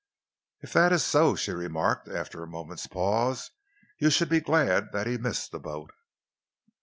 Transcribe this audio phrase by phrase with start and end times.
[0.61, 3.51] "If that is so," she remarked, after a moment's pause,
[3.99, 5.91] "you should be glad that he missed the boat."